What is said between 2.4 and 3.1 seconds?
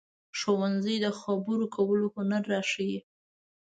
راښيي